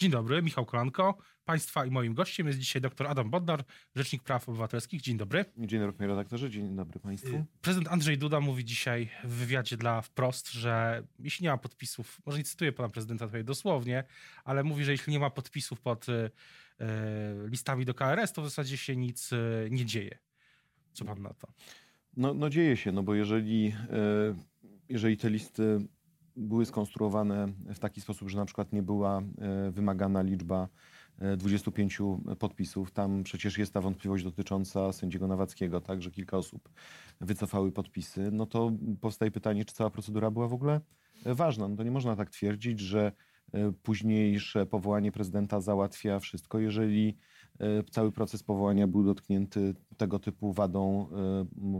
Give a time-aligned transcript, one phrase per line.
[0.00, 1.18] Dzień dobry, Michał Kolanko.
[1.44, 3.64] Państwa i moim gościem jest dzisiaj dr Adam Bodnar,
[3.96, 5.00] Rzecznik Praw Obywatelskich.
[5.00, 5.44] Dzień dobry.
[5.56, 6.50] Dzień dobry, panie redaktorze.
[6.50, 7.36] Dzień dobry państwu.
[7.36, 12.20] Y, prezydent Andrzej Duda mówi dzisiaj w wywiadzie dla Wprost, że jeśli nie ma podpisów,
[12.26, 14.04] może nie cytuję pana prezydenta tutaj dosłownie,
[14.44, 16.30] ale mówi, że jeśli nie ma podpisów pod y, y,
[17.48, 19.30] listami do KRS, to w zasadzie się nic
[19.70, 20.18] nie dzieje.
[20.92, 21.48] Co pan na to?
[22.16, 23.74] No, no dzieje się, no bo jeżeli,
[24.88, 25.88] jeżeli te listy
[26.38, 30.68] były skonstruowane w taki sposób, że na przykład nie była e, wymagana liczba
[31.36, 32.90] 25 e, podpisów.
[32.92, 36.68] Tam przecież jest ta wątpliwość dotycząca sędziego Nawackiego, tak, że kilka osób
[37.20, 38.30] wycofały podpisy.
[38.32, 40.80] No to powstaje pytanie, czy cała procedura była w ogóle
[41.24, 41.68] e, ważna.
[41.68, 43.12] No to nie można tak twierdzić, że
[43.82, 47.16] późniejsze powołanie prezydenta załatwia wszystko, jeżeli
[47.90, 51.08] cały proces powołania był dotknięty tego typu wadą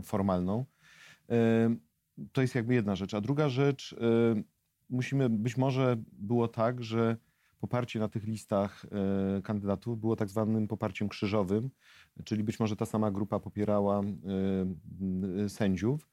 [0.03, 0.65] formalną.
[2.31, 3.13] To jest jakby jedna rzecz.
[3.13, 4.43] A druga rzecz, y,
[4.89, 7.17] musimy, być może było tak, że
[7.59, 8.85] poparcie na tych listach
[9.37, 11.69] y, kandydatów było tak zwanym poparciem krzyżowym,
[12.23, 14.01] czyli być może ta sama grupa popierała
[15.43, 16.09] y, sędziów.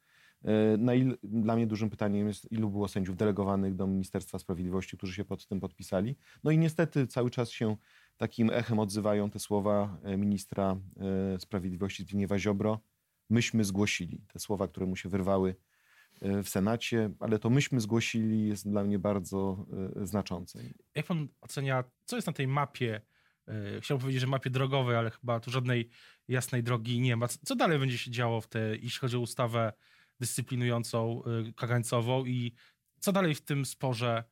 [0.79, 5.15] Na il, dla mnie dużym pytaniem jest, ilu było sędziów delegowanych do Ministerstwa Sprawiedliwości, którzy
[5.15, 6.17] się pod tym podpisali.
[6.45, 7.77] No i niestety cały czas się
[8.17, 10.77] takim echem odzywają te słowa ministra
[11.39, 12.81] Sprawiedliwości Zbigniewa Ziobro.
[13.31, 15.57] Myśmy zgłosili te słowa, które mu się wyrwały
[16.23, 20.61] w Senacie, ale to myśmy zgłosili, jest dla mnie bardzo e, znaczące.
[20.95, 23.01] Jak pan ocenia, co jest na tej mapie?
[23.49, 25.89] E, chciałbym powiedzieć, że mapie drogowej, ale chyba tu żadnej
[26.29, 27.29] jasnej drogi nie ma.
[27.29, 29.73] Co dalej będzie się działo w tej, jeśli chodzi o ustawę
[30.21, 31.23] dyscyplinującą,
[31.57, 32.53] kagańcową i
[33.01, 34.25] co dalej w tym sporze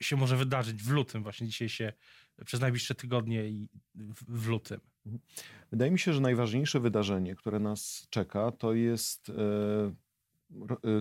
[0.00, 1.92] się może wydarzyć w lutym, właśnie dzisiaj się
[2.44, 3.68] przez najbliższe tygodnie i
[4.28, 4.80] w, lutym?
[5.70, 9.32] Wydaje mi się, że najważniejsze wydarzenie, które nas czeka, to jest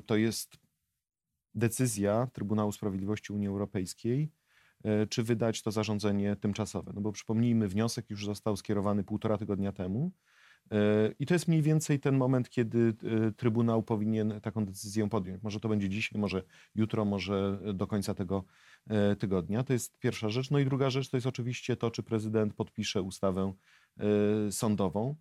[0.06, 0.58] to jest
[1.56, 4.32] decyzja Trybunału Sprawiedliwości Unii Europejskiej,
[4.86, 6.92] y, czy wydać to zarządzenie tymczasowe.
[6.96, 10.12] No bo przypomnijmy, wniosek już został skierowany półtora tygodnia temu.
[10.74, 10.76] Y,
[11.20, 12.94] I to jest mniej więcej ten moment, kiedy
[13.38, 15.44] Trybunał powinien taką decyzję podjąć.
[15.44, 16.44] Może to będzie dzisiaj, może
[16.76, 18.44] jutro, może do końca tego
[19.20, 19.64] tygodnia.
[19.64, 20.52] To jest pierwsza rzecz.
[20.52, 23.54] No i druga rzecz to jest oczywiście to, czy prezydent podpisze ustawę
[24.52, 25.16] sądową.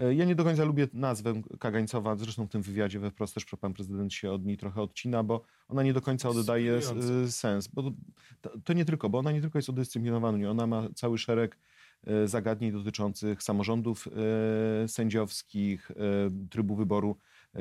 [0.00, 3.44] E, ja nie do końca lubię nazwę Kagańcowa, zresztą w tym wywiadzie we wprost też
[3.44, 6.80] pan prezydent się od niej trochę odcina, bo ona nie do końca oddaje
[7.24, 7.68] e, sens.
[7.68, 7.82] Bo
[8.40, 11.58] to, to, nie tylko, bo ona nie tylko jest udyscyplinowana, ona ma cały szereg
[12.04, 14.08] e, zagadnień dotyczących samorządów
[14.86, 15.90] sędziowskich,
[16.50, 17.16] trybu wyboru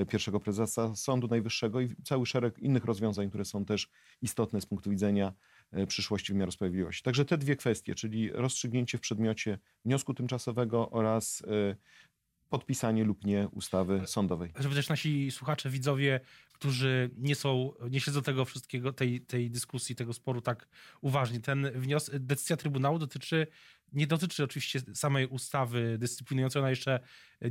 [0.09, 3.89] pierwszego prezesa Sądu Najwyższego i cały szereg innych rozwiązań, które są też
[4.21, 5.33] istotne z punktu widzenia
[5.87, 7.03] przyszłości wymiaru sprawiedliwości.
[7.03, 11.43] Także te dwie kwestie, czyli rozstrzygnięcie w przedmiocie wniosku tymczasowego oraz
[12.49, 14.51] podpisanie lub nie ustawy sądowej.
[14.59, 16.19] Żeby też nasi słuchacze, widzowie,
[16.53, 20.67] którzy nie są, nie śledzą tego wszystkiego, tej, tej dyskusji, tego sporu tak
[21.01, 21.39] uważnie.
[21.39, 23.47] Ten wniosek, decyzja Trybunału dotyczy,
[23.93, 26.99] nie dotyczy oczywiście samej ustawy dyscyplinującej, ona jeszcze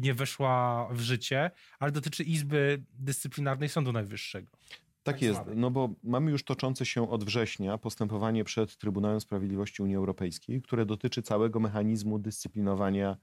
[0.01, 4.51] nie weszła w życie, ale dotyczy Izby Dyscyplinarnej Sądu Najwyższego.
[4.51, 9.83] Tak, tak jest, no bo mamy już toczące się od września postępowanie przed Trybunałem Sprawiedliwości
[9.83, 13.17] Unii Europejskiej, które dotyczy całego mechanizmu dyscyplinowania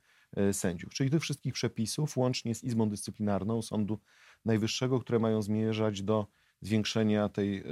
[0.51, 0.93] sędziów.
[0.93, 3.99] Czyli tych wszystkich przepisów, łącznie z Izbą Dyscyplinarną Sądu
[4.45, 6.27] Najwyższego, które mają zmierzać do
[6.61, 7.63] zwiększenia tej, e,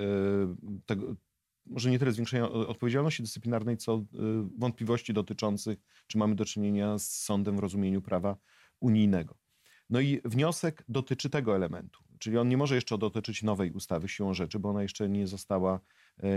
[0.86, 1.16] tego,
[1.66, 4.04] może nie tyle zwiększenia odpowiedzialności dyscyplinarnej, co e,
[4.58, 8.38] wątpliwości dotyczących, czy mamy do czynienia z sądem w rozumieniu prawa
[8.80, 9.36] unijnego.
[9.90, 14.34] No i wniosek dotyczy tego elementu, czyli on nie może jeszcze dotyczyć nowej ustawy siłą
[14.34, 15.80] rzeczy, bo ona jeszcze nie została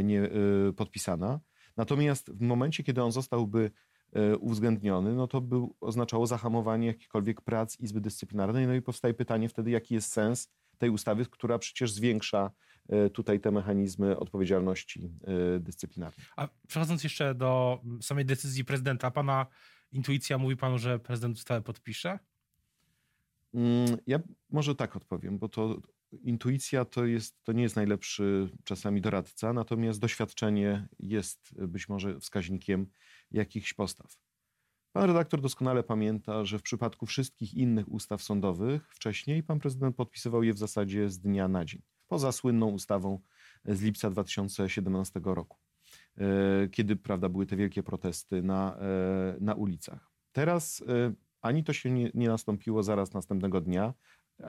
[0.04, 0.30] nie,
[0.76, 1.40] podpisana.
[1.76, 3.95] Natomiast w momencie, kiedy on zostałby E,
[4.40, 8.66] uwzględniony, no to by oznaczało zahamowanie jakichkolwiek prac Izby Dyscyplinarnej.
[8.66, 12.50] No i powstaje pytanie wtedy, jaki jest sens tej ustawy, która przecież zwiększa
[12.88, 15.10] e, tutaj te mechanizmy odpowiedzialności
[15.56, 16.26] e, dyscyplinarnej.
[16.36, 19.46] A przechodząc jeszcze do samej decyzji prezydenta, pana
[19.92, 22.18] intuicja mówi panu, że prezydent ustawę podpisze?
[23.54, 24.18] Mm, ja
[24.50, 25.80] może tak odpowiem, bo to
[26.12, 32.86] intuicja to, jest, to nie jest najlepszy czasami doradca, natomiast doświadczenie jest być może wskaźnikiem
[33.30, 34.16] jakichś postaw.
[34.92, 40.42] Pan redaktor doskonale pamięta, że w przypadku wszystkich innych ustaw sądowych wcześniej pan prezydent podpisywał
[40.42, 43.20] je w zasadzie z dnia na dzień, poza słynną ustawą
[43.64, 45.58] z lipca 2017 roku,
[46.18, 50.12] e, kiedy prawda, były te wielkie protesty na, e, na ulicach.
[50.32, 53.94] Teraz e, ani to się nie, nie nastąpiło zaraz następnego dnia,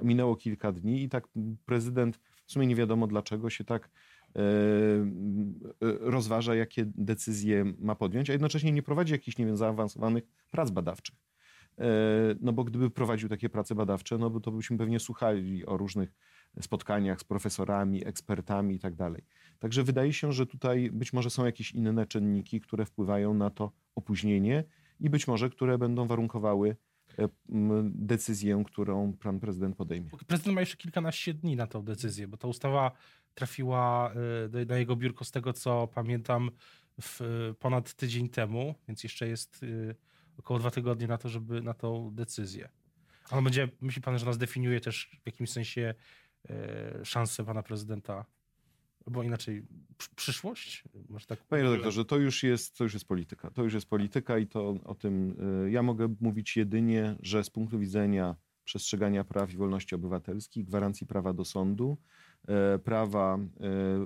[0.02, 1.28] minęło kilka dni i tak
[1.66, 3.90] prezydent, w sumie nie wiadomo dlaczego, się tak
[4.36, 10.24] E, e, rozważa, jakie decyzje ma podjąć, a jednocześnie nie prowadzi jakichś, nie wiem, zaawansowanych
[10.52, 11.16] prac badawczych.
[12.42, 16.14] no bo gdyby prowadził takie prace badawcze, no to byśmy pewnie słuchali o różnych
[16.62, 19.24] spotkaniach z profesorami, ekspertami i tak dalej.
[19.60, 23.72] Także wydaje się, że tutaj być może są jakieś inne czynniki, które wpływają na to
[23.96, 24.64] opóźnienie
[25.00, 26.76] i być może które będą warunkowały e,
[27.84, 30.10] decyzję, którą pan prezydent podejmie.
[30.28, 32.92] Prezydent ma jeszcze kilkanaście dni na tę decyzję, bo ta ustawa
[33.34, 34.14] trafiła
[34.62, 36.52] e, na jego biurko z tego, co pamiętam,
[37.02, 37.22] w
[37.60, 39.96] ponad tydzień temu, więc jeszcze jest e,
[40.38, 42.70] około dwa tygodnie na to, żeby na tą decyzję.
[43.30, 45.94] Ale będzie, myśli pan, że nas definiuje też w jakimś sensie
[47.04, 48.26] szanse pana prezydenta
[49.12, 49.66] bo inaczej
[50.16, 50.84] przyszłość?
[51.10, 53.52] Może tak Panie redaktorze, to już, jest, to już jest polityka.
[53.52, 57.50] To już jest polityka i to o tym y, ja mogę mówić jedynie, że z
[57.50, 58.36] punktu widzenia
[58.68, 61.98] przestrzegania praw i wolności obywatelskich, gwarancji prawa do sądu,
[62.48, 63.40] e, prawa, e,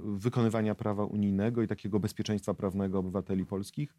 [0.04, 3.96] wykonywania prawa unijnego i takiego bezpieczeństwa prawnego obywateli polskich,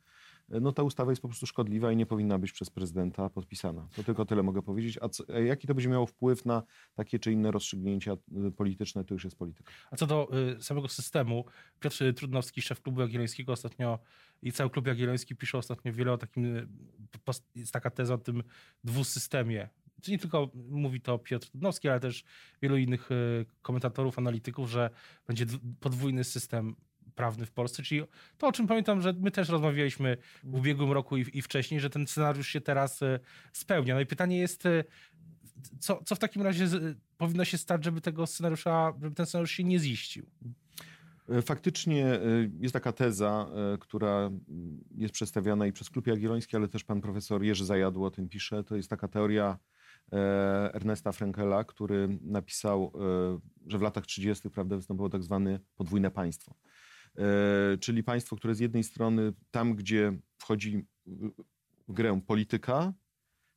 [0.60, 3.88] no ta ustawa jest po prostu szkodliwa i nie powinna być przez prezydenta podpisana.
[3.96, 4.98] To tylko tyle mogę powiedzieć.
[5.00, 6.62] A, co, jaki to będzie miało wpływ na
[6.94, 8.12] takie czy inne rozstrzygnięcia
[8.48, 9.72] y, polityczne, to już jest polityka.
[9.90, 10.28] A co do
[10.58, 11.44] y, samego systemu,
[11.80, 13.98] Piotr Trudnowski, szef klubu Jagiellońskiego ostatnio
[14.42, 16.68] i cały klub Jagielloński pisze ostatnio wiele o takim, y,
[17.54, 18.42] jest taka teza o tym
[18.84, 19.68] dwusystemie
[20.08, 22.24] nie tylko mówi to Piotr Trudnowski, ale też
[22.62, 24.90] wielu innych y, komentatorów, analityków, że
[25.26, 25.46] będzie
[25.80, 26.76] podwójny system
[27.14, 28.02] prawny w Polsce, czyli
[28.38, 31.90] to, o czym pamiętam, że my też rozmawialiśmy w ubiegłym roku i, i wcześniej, że
[31.90, 33.20] ten scenariusz się teraz e,
[33.52, 33.94] spełnia.
[33.94, 34.84] No i pytanie jest, e,
[35.78, 36.66] co, co w takim razie
[37.18, 40.26] powinno się stać, żeby tego scenariusza, żeby ten scenariusz się nie ziścił?
[41.28, 42.20] E, faktycznie
[42.60, 43.46] jest taka teza,
[43.80, 44.30] która
[44.94, 48.64] jest przedstawiana i przez Klub Jagielloński, ale też pan profesor Jerzy Zajadło o tym pisze.
[48.64, 49.58] To jest taka teoria
[50.72, 52.92] Ernesta Frankela, który napisał,
[53.66, 54.50] że w latach 30.
[54.50, 56.54] prawda, wystąpiło tak zwane podwójne państwo.
[57.18, 60.86] E, czyli państwo, które z jednej strony tam, gdzie wchodzi
[61.88, 62.92] w grę polityka,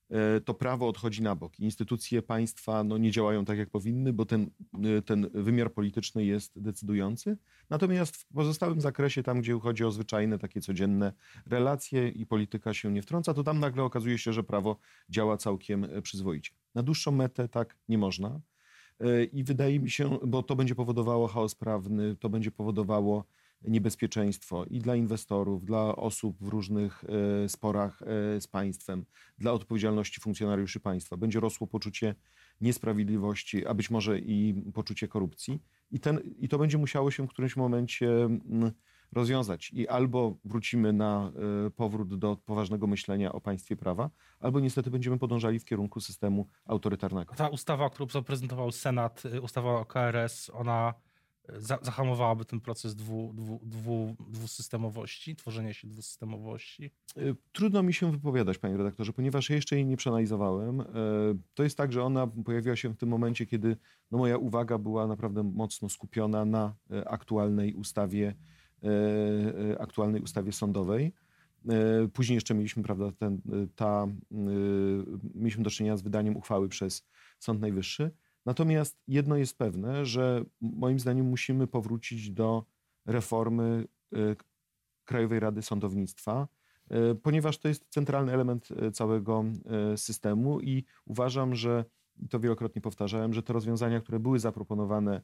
[0.10, 1.60] e, to prawo odchodzi na bok.
[1.60, 4.50] Instytucje państwa no, nie działają tak, jak powinny, bo ten,
[4.98, 7.38] e, ten wymiar polityczny jest decydujący.
[7.70, 11.14] Natomiast w pozostałym zakresie, tam gdzie chodzi o zwyczajne, takie codzienne
[11.46, 14.78] relacje i polityka się nie wtrąca, to tam nagle okazuje się, że prawo
[15.10, 16.52] działa całkiem przyzwoicie.
[16.76, 18.42] Na dłuższą metę tak nie można.
[19.32, 23.26] I wydaje mi się, bo to będzie powodowało chaos prawny, to będzie powodowało
[23.68, 27.04] niebezpieczeństwo i dla inwestorów, dla osób w różnych
[27.44, 29.06] e, sporach e, z państwem,
[29.38, 31.18] dla odpowiedzialności funkcjonariuszy państwa.
[31.18, 32.16] Będzie rosło poczucie
[32.62, 35.60] niesprawiedliwości, a być może i poczucie korupcji.
[35.92, 38.72] I, ten, i to będzie musiało się w którymś momencie mm,
[39.12, 39.72] rozwiązać.
[39.74, 41.32] I albo wrócimy na
[41.68, 44.10] e, powrót do poważnego myślenia o państwie prawa,
[44.40, 47.36] albo niestety będziemy podążali w kierunku systemu autorytarnego.
[47.36, 50.94] Ta ustawa, którą zaprezentował Senat, ustawa o KRS, ona
[51.82, 56.92] zahamowałaby ten proces dwu, dwu, dwu, dwusystemowości, tworzenia się dwusystemowości?
[57.18, 60.82] Y, trudno mi się wypowiadać, panie redaktorze, ponieważ jeszcze jej nie przeanalizowałem.
[60.82, 60.86] Y,
[61.54, 63.78] to jest tak, że ona pojawiła się w tym momencie, kiedy
[64.12, 68.36] no, moja uwaga była naprawdę mocno skupiona na y, aktualnej ustawie,
[69.80, 71.14] aktualnej ustawie sądowej.
[72.14, 73.42] Później jeszcze mieliśmy, prawda, ten,
[73.76, 74.08] ta,
[75.36, 77.08] mieliśmy do czynienia z wydaniem uchwały przez
[77.40, 78.12] Sąd Najwyższy.
[78.46, 82.66] Natomiast jedno jest pewne, że moim zdaniem musimy powrócić do
[83.06, 84.36] reformy y,
[85.06, 86.48] Krajowej Rady Sądownictwa,
[86.92, 89.44] y, ponieważ to jest centralny element y, całego
[89.96, 91.86] systemu i uważam, że,
[92.30, 95.22] to wielokrotnie powtarzałem, że te rozwiązania, które były zaproponowane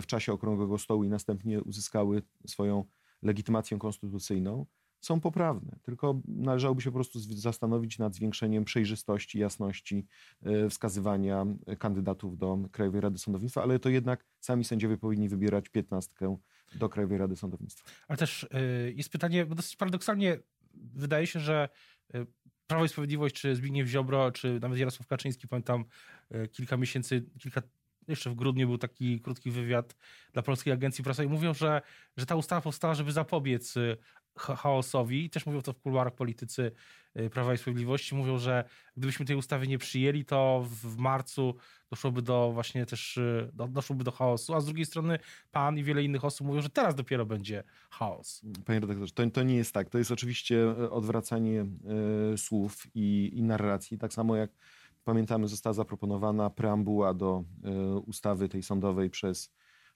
[0.00, 2.84] w czasie Okrągłego Stołu i następnie uzyskały swoją
[3.22, 4.66] legitymację konstytucyjną,
[5.00, 10.06] są poprawne, tylko należałoby się po prostu zastanowić nad zwiększeniem przejrzystości, jasności
[10.42, 11.46] e, wskazywania
[11.78, 16.36] kandydatów do Krajowej Rady Sądownictwa, ale to jednak sami sędziowie powinni wybierać piętnastkę
[16.74, 17.90] do Krajowej Rady Sądownictwa.
[18.08, 20.38] Ale też e, jest pytanie, bo dosyć paradoksalnie
[20.74, 21.68] wydaje się, że
[22.14, 22.26] e,
[22.66, 25.84] Prawo i Sprawiedliwość, czy Zbigniew Ziobro, czy nawet Jarosław Kaczyński, pamiętam
[26.52, 27.62] kilka miesięcy, kilka
[28.08, 29.96] jeszcze w grudniu był taki krótki wywiad
[30.32, 31.28] dla Polskiej Agencji Prasowej.
[31.28, 31.82] Mówią, że,
[32.16, 33.74] że ta ustawa powstała, żeby zapobiec
[34.38, 35.30] chaosowi.
[35.30, 36.72] Też mówią to w kuluarach politycy
[37.16, 38.14] y, Prawa i Sprawiedliwości.
[38.14, 38.64] Mówią, że
[38.96, 41.54] gdybyśmy tej ustawy nie przyjęli, to w marcu
[41.90, 45.18] doszłoby do właśnie też, y, do, doszłoby do chaosu, a z drugiej strony
[45.50, 48.42] pan i wiele innych osób mówią, że teraz dopiero będzie chaos.
[48.64, 49.90] Panie redaktorze, to, to nie jest tak.
[49.90, 51.66] To jest oczywiście e, odwracanie
[52.34, 53.98] y, słów i, i narracji.
[53.98, 54.50] Tak samo jak
[55.04, 57.44] pamiętamy, została zaproponowana preambuła do
[57.96, 59.52] y, ustawy tej sądowej przez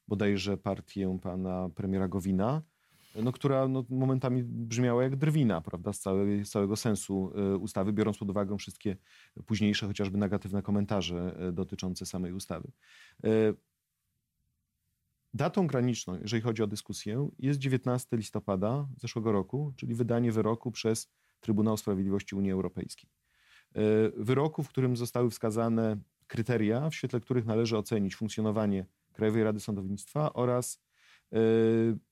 [0.08, 2.62] bodajże partię pana premiera Gowina
[3.14, 7.92] no, która no, momentami brzmiała jak drwina, prawda, z, całej, z całego sensu e, ustawy,
[7.92, 8.96] biorąc pod uwagę wszystkie
[9.46, 12.72] późniejsze, chociażby negatywne komentarze e, dotyczące samej ustawy.
[13.24, 13.28] E,
[15.34, 21.10] datą graniczną, jeżeli chodzi o dyskusję, jest 19 listopada zeszłego roku, czyli wydanie wyroku przez
[21.40, 23.10] Trybunał Sprawiedliwości Unii Europejskiej.
[24.16, 30.32] wyroku, w którym zostały wskazane kryteria, w świetle których należy ocenić funkcjonowanie Krajowej Rady Sądownictwa
[30.32, 30.81] oraz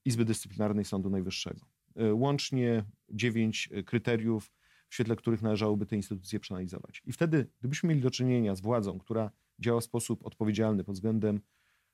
[0.05, 1.67] Izby Dyscyplinarnej Sądu Najwyższego.
[2.12, 4.53] Łącznie dziewięć kryteriów,
[4.89, 7.03] w świetle których należałoby te instytucje przeanalizować.
[7.07, 11.41] I wtedy, gdybyśmy mieli do czynienia z władzą, która działa w sposób odpowiedzialny pod względem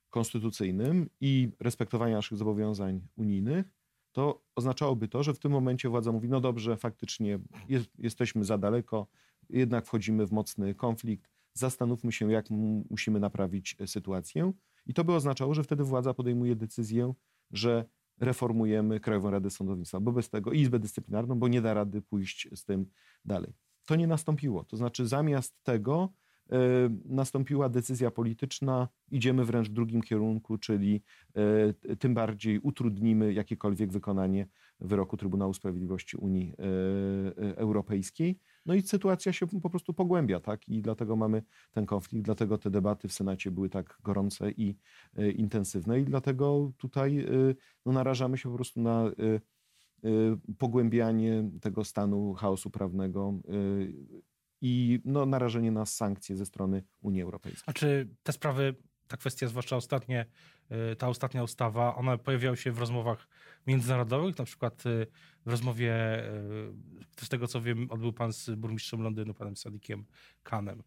[0.09, 3.65] konstytucyjnym i respektowania naszych zobowiązań unijnych,
[4.11, 8.57] to oznaczałoby to, że w tym momencie władza mówi: No dobrze, faktycznie jest, jesteśmy za
[8.57, 9.07] daleko,
[9.49, 12.45] jednak wchodzimy w mocny konflikt, zastanówmy się, jak
[12.89, 14.53] musimy naprawić sytuację.
[14.87, 17.13] I to by oznaczało, że wtedy władza podejmuje decyzję,
[17.51, 17.85] że
[18.19, 22.49] reformujemy Krajową Radę Sądownictwa, bo bez tego i Izbę Dyscyplinarną, bo nie da rady pójść
[22.55, 22.85] z tym
[23.25, 23.53] dalej.
[23.85, 24.63] To nie nastąpiło.
[24.63, 26.13] To znaczy, zamiast tego
[26.51, 26.57] E,
[27.05, 31.03] nastąpiła decyzja polityczna, idziemy wręcz w drugim kierunku, czyli
[31.89, 34.47] e, tym bardziej utrudnimy jakiekolwiek wykonanie
[34.79, 38.39] wyroku Trybunału Sprawiedliwości Unii e, Europejskiej.
[38.67, 40.69] No i sytuacja się po prostu pogłębia, tak?
[40.69, 44.77] I dlatego mamy ten konflikt, dlatego te debaty w Senacie były tak gorące i
[45.35, 47.25] intensywne i dlatego tutaj
[47.85, 49.11] no, narażamy się po prostu na
[50.57, 53.33] pogłębianie tego stanu chaosu prawnego
[54.61, 57.63] i no, narażenie na sankcje ze strony Unii Europejskiej.
[57.65, 58.75] A czy te sprawy,
[59.07, 60.25] ta kwestia, zwłaszcza ostatnie,
[60.97, 63.27] ta ostatnia ustawa, one pojawiały się w rozmowach
[63.67, 65.07] międzynarodowych, na przykład y,
[65.45, 66.23] w rozmowie,
[67.19, 70.05] y, z tego co wiem, odbył pan z burmistrzem Londynu, panem Sadikiem
[70.43, 70.83] Kanem.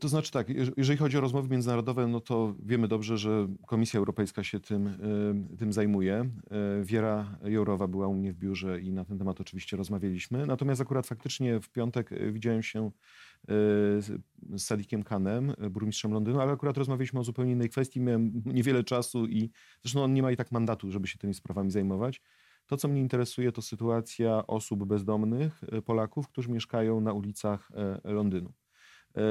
[0.00, 4.44] To znaczy tak, jeżeli chodzi o rozmowy międzynarodowe, no to wiemy dobrze, że Komisja Europejska
[4.44, 4.98] się tym,
[5.58, 6.30] tym zajmuje.
[6.82, 10.46] Wiera Jourowa była u mnie w biurze i na ten temat oczywiście rozmawialiśmy.
[10.46, 12.90] Natomiast akurat faktycznie w piątek widziałem się
[13.48, 14.20] z
[14.56, 18.00] Sadikiem Kanem, burmistrzem Londynu, ale akurat rozmawialiśmy o zupełnie innej kwestii.
[18.00, 19.50] Miałem niewiele czasu i
[19.82, 22.22] zresztą on nie ma i tak mandatu, żeby się tymi sprawami zajmować.
[22.66, 27.70] To, co mnie interesuje, to sytuacja osób bezdomnych, Polaków, którzy mieszkają na ulicach
[28.04, 28.52] Londynu.
[29.16, 29.22] E,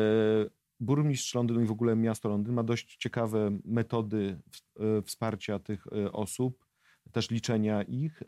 [0.80, 4.41] burmistrz Londynu i w ogóle miasto Londyn ma dość ciekawe metody
[4.80, 6.65] e, wsparcia tych e, osób,
[7.12, 8.24] też liczenia ich.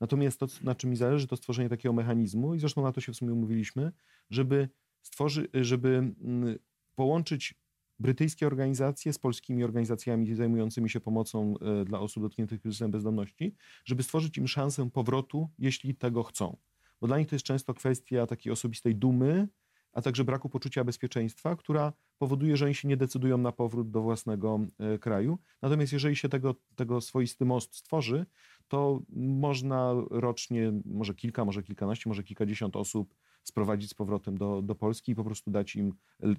[0.00, 3.12] Natomiast to, na czym mi zależy, to stworzenie takiego mechanizmu, i zresztą na to się
[3.12, 3.92] w sumie umówiliśmy,
[4.30, 4.68] żeby,
[5.06, 6.58] stworzy, żeby mm,
[6.94, 7.54] połączyć
[7.98, 14.38] brytyjskie organizacje z polskimi organizacjami zajmującymi się pomocą dla osób dotkniętych kryzysem bezdomności, żeby stworzyć
[14.38, 16.56] im szansę powrotu, jeśli tego chcą.
[17.00, 19.48] Bo dla nich to jest często kwestia takiej osobistej dumy,
[19.92, 24.02] a także braku poczucia bezpieczeństwa, która powoduje, że oni się nie decydują na powrót do
[24.02, 25.38] własnego e, kraju.
[25.62, 28.26] Natomiast jeżeli się tego, tego swoisty most stworzy,
[28.68, 34.74] to można rocznie, może kilka, może kilkanaście, może kilkadziesiąt osób sprowadzić z powrotem do, do
[34.74, 35.92] Polski i po prostu dać im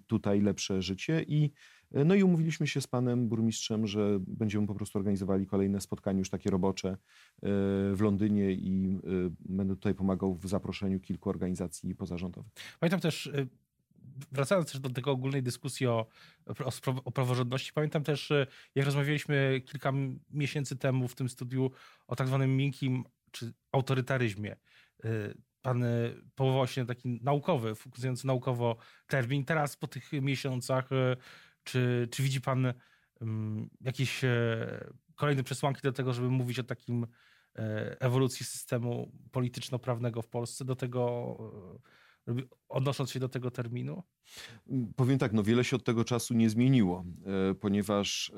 [0.07, 1.25] tutaj lepsze życie.
[1.27, 1.51] I,
[1.91, 6.19] e, no i umówiliśmy się z panem burmistrzem, że będziemy po prostu organizowali kolejne spotkanie
[6.19, 6.97] już takie robocze e,
[7.93, 12.51] w Londynie i e, będę tutaj pomagał w zaproszeniu kilku organizacji pozarządowych.
[12.79, 13.31] Pamiętam też
[14.31, 16.07] wracając też do tego ogólnej dyskusji o,
[16.47, 16.71] o,
[17.05, 18.33] o, praworządności, pamiętam też,
[18.75, 19.93] jak rozmawialiśmy kilka
[20.29, 21.71] miesięcy temu w tym studiu
[22.07, 24.55] o tak zwanym miękkim czy autorytaryzmie
[25.67, 25.87] pan e,
[26.35, 29.45] powołał się na taki naukowy, funkcjonujący naukowo termin.
[29.45, 30.89] Teraz po tych miesiącach,
[31.63, 32.73] czy, czy widzi pan
[33.81, 34.21] jakieś
[35.15, 37.07] kolejne przesłanki do tego, żeby mówić o takim
[37.99, 41.37] ewolucji systemu polityczno-prawnego w Polsce, do tego
[42.69, 44.03] odnosząc się do tego terminu?
[44.95, 47.05] Powiem tak, no wiele się od tego czasu nie zmieniło,
[47.59, 48.31] ponieważ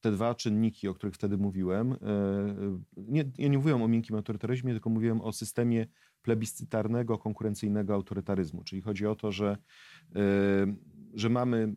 [0.00, 1.96] te dwa czynniki, o których wtedy mówiłem,
[2.96, 5.86] nie, ja nie mówiłem o miękkim autorytaryzmie, tylko mówiłem o systemie
[6.22, 8.64] plebiscytarnego, konkurencyjnego autorytaryzmu.
[8.64, 9.56] Czyli chodzi o to, że,
[10.16, 10.74] e,
[11.14, 11.74] że mamy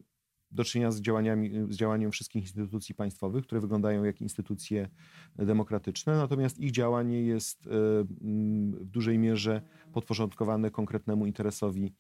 [0.52, 4.90] do czynienia z, działaniami, z działaniem wszystkich instytucji państwowych, które wyglądają jak instytucje
[5.36, 7.70] demokratyczne, natomiast ich działanie jest e,
[8.82, 9.62] w dużej mierze
[9.94, 11.94] podporządkowane konkretnemu interesowi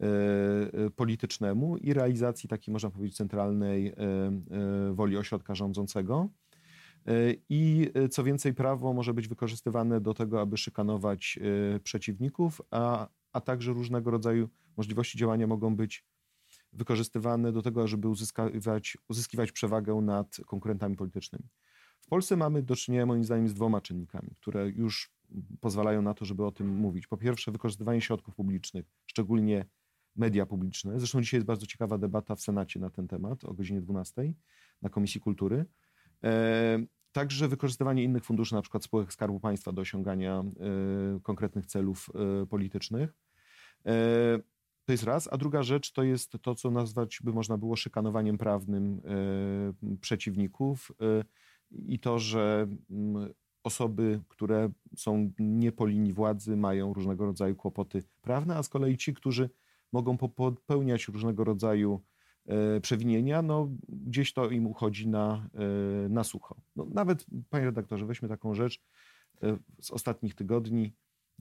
[0.00, 3.94] e, politycznemu i realizacji takiej, można powiedzieć, centralnej
[4.92, 6.30] woli ośrodka rządzącego.
[7.08, 11.38] E, I e, co więcej, prawo może być wykorzystywane do tego, aby szykanować
[11.76, 16.04] e, przeciwników, a, a także różnego rodzaju możliwości działania mogą być
[16.72, 21.44] wykorzystywane do tego, żeby uzyskiwać, uzyskiwać przewagę nad konkurentami politycznymi.
[22.00, 25.12] W Polsce mamy do czynienia, moim zdaniem, z dwoma czynnikami, które już
[25.60, 27.06] pozwalają na to, żeby o tym mówić.
[27.06, 29.66] Po pierwsze, wykorzystywanie środków publicznych, szczególnie
[30.16, 30.98] media publiczne.
[30.98, 34.32] Zresztą dzisiaj jest bardzo ciekawa debata w Senacie na ten temat o godzinie 12
[34.82, 35.64] na Komisji Kultury.
[37.12, 40.44] Także wykorzystywanie innych funduszy, na przykład spółek Skarbu Państwa do osiągania
[41.16, 42.10] y, konkretnych celów
[42.42, 43.14] y, politycznych.
[44.88, 45.28] To jest raz.
[45.32, 49.00] A druga rzecz to jest to, co nazwać by można było szykanowaniem prawnym
[50.00, 50.92] przeciwników
[51.70, 58.04] i to, że mm, osoby, które są nie po linii władzy, mają różnego rodzaju kłopoty
[58.22, 59.50] prawne, a z kolei ci, którzy
[59.92, 62.00] mogą popełniać różnego rodzaju
[62.46, 66.56] e, przewinienia, no gdzieś to im uchodzi na, e, na sucho.
[66.76, 68.80] No, nawet, panie redaktorze, weźmy taką rzecz
[69.42, 70.92] e, z ostatnich tygodni.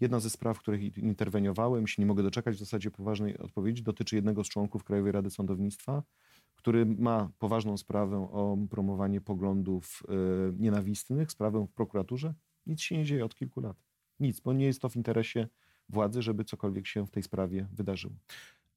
[0.01, 4.15] Jedna ze spraw, w których interweniowałem, się nie mogę doczekać w zasadzie poważnej odpowiedzi, dotyczy
[4.15, 6.03] jednego z członków Krajowej Rady Sądownictwa,
[6.55, 10.03] który ma poważną sprawę o promowanie poglądów
[10.57, 12.33] nienawistnych, sprawę w prokuraturze.
[12.65, 13.77] Nic się nie dzieje od kilku lat.
[14.19, 15.47] Nic, bo nie jest to w interesie
[15.89, 18.13] władzy, żeby cokolwiek się w tej sprawie wydarzyło.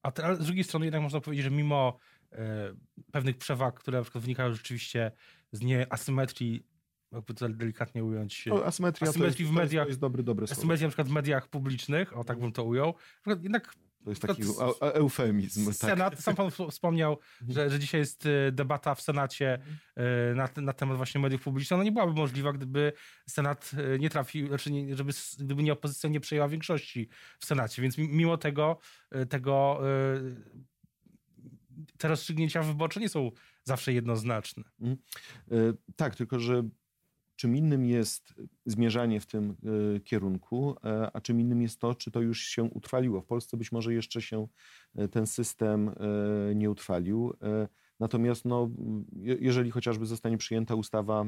[0.03, 1.97] A te, z drugiej strony jednak można powiedzieć, że mimo
[2.33, 2.75] e,
[3.13, 5.13] pewnych przewag, które na przykład wynikają rzeczywiście
[5.53, 6.67] z nieasymetrii,
[7.13, 8.47] jakby to delikatnie ująć.
[8.47, 9.85] No, asymetria asymetrii jest, w mediach.
[9.85, 12.95] To jest dobry, dobry Asymetria na przykład w mediach publicznych, o tak bym to ujął.
[13.27, 13.75] Jednak
[14.05, 14.43] to jest taki
[14.81, 15.67] eufemizm.
[15.67, 15.75] Tak.
[15.75, 16.23] Senat, tak.
[16.23, 17.53] sam pan wspomniał, mhm.
[17.53, 19.59] że, że dzisiaj jest y, debata w Senacie
[20.33, 21.77] y, na, na temat właśnie mediów publicznych.
[21.77, 22.93] Ona nie byłaby możliwa, gdyby
[23.29, 27.83] Senat nie trafił, znaczy nie, żeby, gdyby nie opozycja nie przejęła większości w Senacie.
[27.83, 28.79] Więc mimo tego,
[29.29, 29.81] tego
[31.99, 33.31] te rozstrzygnięcia wyborcze nie są
[33.65, 34.63] zawsze jednoznaczne.
[34.81, 34.99] Mhm.
[35.97, 36.63] Tak, tylko że
[37.41, 38.35] Czym innym jest
[38.67, 39.57] zmierzanie w tym
[39.97, 43.21] e, kierunku, e, a czym innym jest to, czy to już się utrwaliło.
[43.21, 44.49] W Polsce być może jeszcze się
[44.97, 45.95] e, ten system
[46.55, 47.33] nie utrwalił.
[48.01, 48.71] Natomiast no,
[49.23, 51.25] jeżeli chociażby zostanie przyjęta ustawa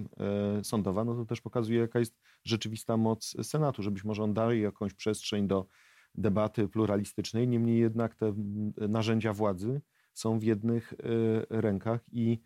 [0.63, 4.61] sądowa, no to też pokazuje, jaka jest rzeczywista moc Senatu, że być może on daje
[4.61, 5.67] jakąś przestrzeń do
[6.15, 7.49] debaty pluralistycznej.
[7.49, 8.35] Niemniej jednak te
[8.89, 9.81] narzędzia władzy
[10.15, 10.95] są w jednych
[11.51, 12.41] rękach i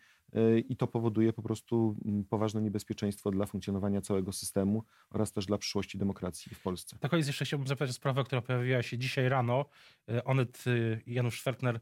[0.69, 5.59] i to powoduje po prostu mm, poważne niebezpieczeństwo dla funkcjonowania całego systemu oraz też dla
[5.59, 6.97] przyszłości demokracji w Polsce.
[7.01, 9.65] Tak jest, jeszcze chciałbym zapytać o sprawę, która pojawiła się dzisiaj rano.
[10.09, 11.81] E, Onet y, Janusz Schwertner,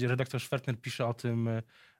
[0.00, 1.48] redaktor Schwertner pisze o tym,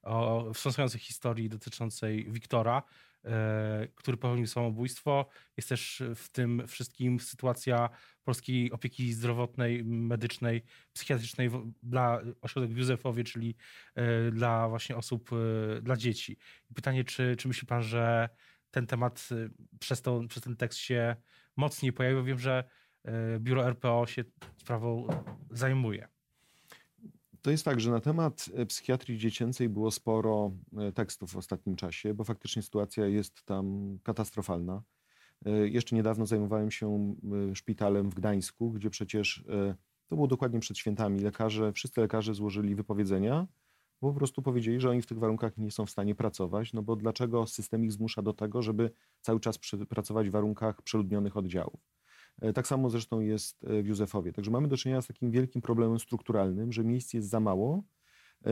[0.02, 2.82] o wstrząsającej historii dotyczącej Wiktora.
[3.24, 5.26] E, który popełnił samobójstwo.
[5.56, 7.90] Jest też w tym wszystkim sytuacja
[8.24, 10.62] polskiej opieki zdrowotnej, medycznej,
[10.92, 11.50] psychiatrycznej
[11.82, 13.56] dla ośrodek w Józefowie, czyli
[13.94, 16.38] e, dla właśnie osób, e, dla dzieci.
[16.74, 18.28] Pytanie, czy, czy myśli pan, że
[18.70, 19.28] ten temat
[19.80, 21.16] przez, to, przez ten tekst się
[21.56, 22.24] mocniej pojawił?
[22.24, 22.64] Wiem, że
[23.38, 24.24] biuro RPO się
[24.56, 25.06] sprawą
[25.50, 26.13] zajmuje.
[27.44, 31.76] To jest tak, że na temat e, psychiatrii dziecięcej było sporo e, tekstów w ostatnim
[31.76, 34.82] czasie, bo faktycznie sytuacja jest tam katastrofalna.
[35.46, 37.14] E, jeszcze niedawno zajmowałem się
[37.54, 39.44] szpitalem w Gdańsku, gdzie przecież
[40.06, 41.20] to było dokładnie przed świętami.
[41.20, 43.46] Lekarze, wszyscy lekarze złożyli wypowiedzenia,
[44.02, 46.82] bo po prostu powiedzieli, że oni w tych warunkach nie są w stanie pracować, no
[46.82, 51.93] bo dlaczego system ich zmusza do tego, żeby cały czas pracować w warunkach przeludnionych oddziałów.
[52.40, 54.32] E, tak samo zresztą jest e, w Józefowie.
[54.32, 57.82] Także mamy do czynienia z takim wielkim problemem strukturalnym, że miejsc jest za mało.
[58.46, 58.50] E,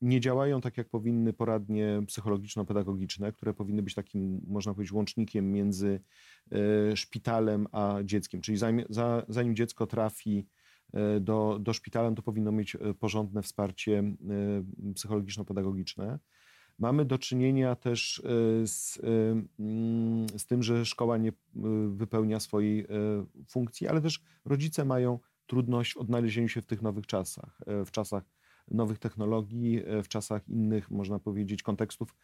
[0.00, 6.00] nie działają tak, jak powinny poradnie psychologiczno-pedagogiczne, które powinny być takim, można powiedzieć, łącznikiem między
[6.94, 8.40] szpitalem a dzieckiem.
[8.40, 8.58] Czyli
[9.28, 10.46] zanim, dziecko trafi
[11.20, 14.02] do, do szpitala, to powinno mieć porządne wsparcie
[14.94, 16.18] psychologiczno-pedagogiczne.
[16.78, 19.02] Mamy do czynienia też e, z, e,
[19.58, 21.32] mm, z tym, że szkoła nie e,
[21.88, 22.86] wypełnia swojej
[23.48, 28.24] funkcji, ale też rodzice mają trudność w odnalezieniu się w tych nowych czasach, w czasach
[28.70, 32.14] nowych technologii, w czasach innych, można powiedzieć, kontekstów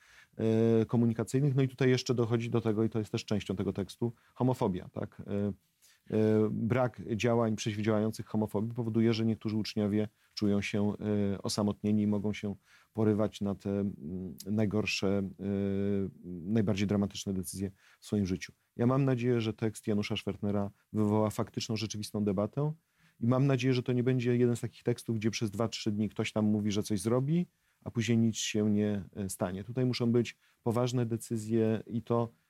[0.89, 1.55] komunikacyjnych.
[1.55, 4.89] No i tutaj jeszcze dochodzi do tego, i to jest też częścią tego tekstu, homofobia.
[4.89, 5.23] Tak?
[6.51, 10.93] Brak działań przeciwdziałających homofobii powoduje, że niektórzy uczniowie czują się
[11.43, 12.55] osamotnieni i mogą się
[12.93, 15.31] porywać na te mm, najgorsze, e,
[16.25, 17.71] najbardziej dramatyczne decyzje
[18.01, 18.53] w swoim życiu.
[18.77, 22.73] Ja mam nadzieję, że tekst Janusza Schwertnera wywoła faktyczną, rzeczywistą debatę
[23.21, 26.09] i mam nadzieję, że to nie będzie jeden z takich tekstów, gdzie przez 2-3 dni
[26.09, 27.47] ktoś tam mówi, że coś zrobi,
[27.85, 29.65] a później nic się nie e, stanie.
[29.65, 32.44] Tutaj muszą być poważne decyzje i to E,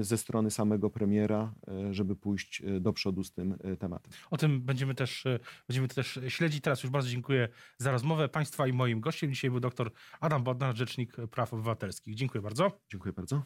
[0.00, 4.12] ze strony samego premiera, e, żeby pójść e, do przodu z tym tematem.
[4.30, 5.24] O tym będziemy też,
[5.68, 6.62] będziemy też śledzić.
[6.64, 9.30] Teraz już bardzo dziękuję za rozmowę Państwa i moim gościem.
[9.30, 12.14] Dzisiaj był dr Adam Bodnar, Rzecznik Praw Obywatelskich.
[12.14, 12.80] Dziękuję bardzo.
[12.90, 13.42] Dziękuję bardzo.